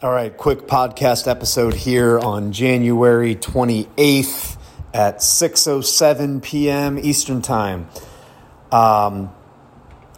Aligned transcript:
All 0.00 0.12
right, 0.12 0.36
quick 0.36 0.68
podcast 0.68 1.26
episode 1.26 1.74
here 1.74 2.20
on 2.20 2.52
January 2.52 3.34
28th 3.34 4.56
at 4.94 5.18
6:07 5.18 6.40
p.m. 6.40 7.00
Eastern 7.00 7.42
Time. 7.42 7.88
Um, 8.70 9.34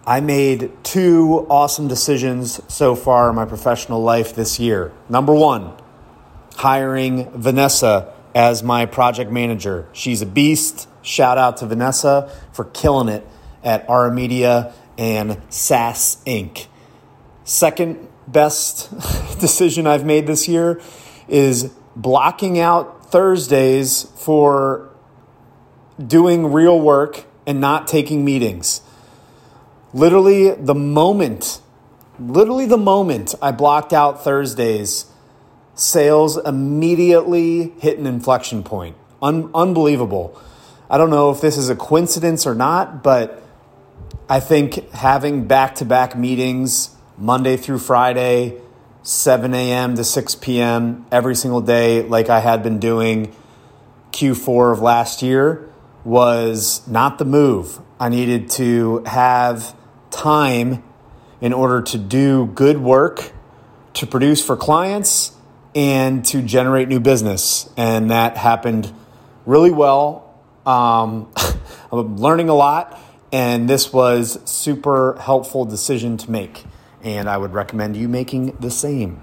I 0.06 0.21
made 0.21 0.71
two 0.85 1.46
awesome 1.48 1.88
decisions 1.88 2.61
so 2.71 2.95
far 2.95 3.30
in 3.30 3.37
my 3.37 3.46
professional 3.46 4.03
life 4.03 4.35
this 4.35 4.61
year. 4.61 4.93
Number 5.08 5.32
1, 5.32 5.73
hiring 6.57 7.31
Vanessa 7.31 8.12
as 8.35 8.62
my 8.62 8.85
project 8.85 9.31
manager. 9.31 9.89
She's 9.95 10.21
a 10.21 10.27
beast. 10.27 10.91
Shout 11.01 11.39
out 11.39 11.57
to 11.57 11.67
Vanessa 11.67 12.31
for 12.53 12.67
killing 12.67 13.09
it 13.09 13.27
at 13.65 13.89
Ara 13.89 14.12
Media 14.12 14.75
and 14.99 15.41
SaaS 15.49 16.19
Inc. 16.27 16.67
Second 17.45 18.09
best 18.29 18.93
decision 19.41 19.86
I've 19.86 20.04
made 20.04 20.27
this 20.27 20.46
year 20.46 20.80
is 21.28 21.73
blocking 21.96 22.59
out 22.59 23.10
Thursdays 23.10 24.05
for 24.16 24.91
doing 26.05 26.52
real 26.52 26.80
work 26.80 27.24
and 27.46 27.60
not 27.60 27.88
taking 27.88 28.24
meetings. 28.24 28.82
Literally, 29.92 30.51
the 30.52 30.74
moment, 30.74 31.60
literally 32.18 32.66
the 32.66 32.79
moment 32.79 33.34
I 33.42 33.51
blocked 33.51 33.92
out 33.92 34.23
Thursdays, 34.23 35.06
sales 35.74 36.37
immediately 36.37 37.73
hit 37.80 37.98
an 37.98 38.07
inflection 38.07 38.62
point. 38.62 38.96
Un- 39.20 39.51
unbelievable. 39.54 40.41
I 40.88 40.98
don't 40.98 41.10
know 41.10 41.30
if 41.30 41.41
this 41.41 41.57
is 41.57 41.68
a 41.68 41.77
coincidence 41.77 42.46
or 42.46 42.54
not, 42.54 43.02
but 43.02 43.43
I 44.29 44.41
think 44.41 44.91
having 44.93 45.46
back 45.46 45.74
to 45.77 45.84
back 45.84 46.16
meetings 46.16 46.91
Monday 47.18 47.57
through 47.57 47.79
Friday, 47.79 48.60
7 49.02 49.54
a.m. 49.54 49.95
to 49.96 50.04
6 50.04 50.34
p.m. 50.36 51.06
every 51.10 51.34
single 51.34 51.60
day, 51.60 52.02
like 52.02 52.28
I 52.28 52.40
had 52.40 52.62
been 52.62 52.78
doing 52.78 53.34
Q4 54.12 54.73
of 54.73 54.80
last 54.80 55.23
year, 55.23 55.68
was 56.04 56.87
not 56.87 57.18
the 57.18 57.24
move. 57.24 57.80
I 57.98 58.09
needed 58.09 58.51
to 58.51 59.02
have 59.07 59.74
time 60.10 60.82
in 61.40 61.52
order 61.52 61.80
to 61.80 61.98
do 61.98 62.46
good 62.46 62.79
work, 62.79 63.32
to 63.95 64.06
produce 64.06 64.44
for 64.44 64.56
clients, 64.56 65.34
and 65.75 66.25
to 66.26 66.42
generate 66.42 66.88
new 66.88 67.00
business. 67.00 67.70
And 67.76 68.10
that 68.10 68.37
happened 68.37 68.92
really 69.47 69.70
well. 69.70 70.38
Um, 70.66 71.32
I'm 71.92 72.19
learning 72.19 72.50
a 72.50 72.54
lot, 72.54 73.00
and 73.32 73.69
this 73.69 73.92
was 73.92 74.38
super 74.44 75.16
helpful 75.20 75.64
decision 75.64 76.19
to 76.19 76.31
make 76.31 76.64
and 77.03 77.28
I 77.28 77.38
would 77.38 77.53
recommend 77.53 77.97
you 77.97 78.09
making 78.09 78.56
the 78.60 78.70
same. 78.70 79.22